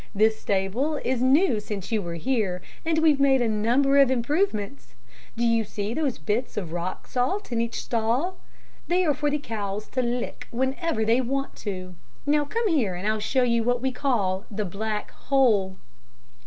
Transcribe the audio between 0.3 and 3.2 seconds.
stable is new since you were here, and we've